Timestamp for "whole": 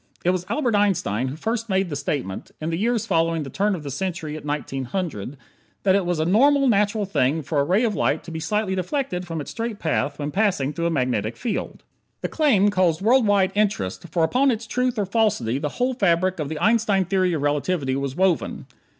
15.69-15.93